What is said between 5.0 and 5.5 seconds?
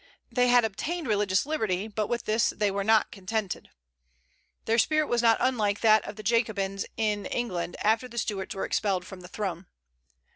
was not